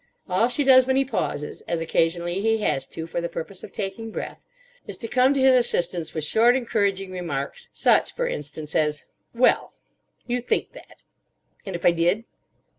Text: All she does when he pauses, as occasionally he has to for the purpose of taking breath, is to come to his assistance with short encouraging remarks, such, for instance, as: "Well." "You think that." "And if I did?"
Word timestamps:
All 0.27 0.47
she 0.49 0.63
does 0.63 0.87
when 0.87 0.95
he 0.95 1.05
pauses, 1.05 1.61
as 1.67 1.79
occasionally 1.79 2.41
he 2.41 2.57
has 2.63 2.87
to 2.87 3.05
for 3.05 3.21
the 3.21 3.29
purpose 3.29 3.61
of 3.63 3.71
taking 3.71 4.09
breath, 4.09 4.41
is 4.87 4.97
to 4.97 5.07
come 5.07 5.31
to 5.35 5.39
his 5.39 5.53
assistance 5.53 6.15
with 6.15 6.23
short 6.23 6.55
encouraging 6.55 7.11
remarks, 7.11 7.69
such, 7.71 8.15
for 8.15 8.25
instance, 8.25 8.73
as: 8.73 9.05
"Well." 9.35 9.73
"You 10.25 10.41
think 10.41 10.71
that." 10.73 10.97
"And 11.67 11.75
if 11.75 11.85
I 11.85 11.91
did?" 11.91 12.23